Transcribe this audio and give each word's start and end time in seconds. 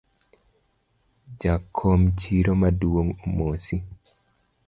Jakom 1.41 2.01
chiro 2.21 2.51
maduong’ 2.61 3.09
omosi 3.25 3.75